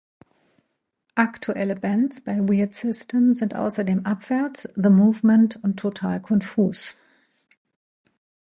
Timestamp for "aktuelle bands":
1.15-2.21